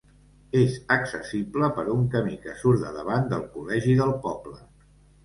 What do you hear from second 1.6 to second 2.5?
per un camí